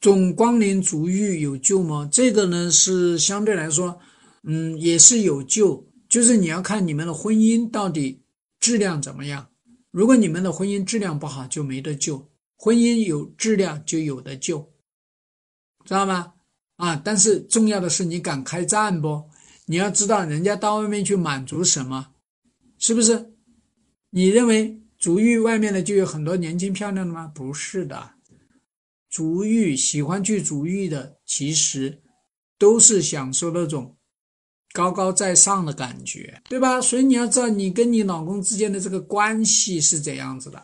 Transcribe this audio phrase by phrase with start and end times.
[0.00, 2.08] 总光临足浴有救吗？
[2.10, 4.00] 这个呢是相对来说，
[4.44, 8.22] 嗯，也是有救，就是你要看你们的婚姻到底
[8.58, 9.48] 质量怎么样。
[9.90, 12.16] 如果你们的婚姻质量不好，就没得救；
[12.56, 14.72] 婚姻有质量，就有的救，
[15.84, 16.32] 知道吗？
[16.76, 16.96] 啊！
[17.04, 19.28] 但是重要的是你敢开战不？
[19.66, 22.08] 你要知道人家到外面去满足什么，
[22.78, 23.34] 是不是？
[24.08, 27.30] 你认为足浴外面的就有很多年轻漂亮的吗？
[27.34, 28.12] 不是的，
[29.10, 32.00] 足浴喜欢去足浴的，其实
[32.56, 33.96] 都是享受那种
[34.72, 36.80] 高高在上的感觉，对吧？
[36.80, 40.62] 所以你要知道你跟你老公之间的这个关系是怎样子的。